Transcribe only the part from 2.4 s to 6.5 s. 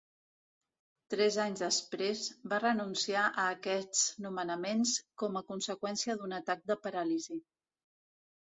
va renunciar a aquests nomenaments com a conseqüència d'un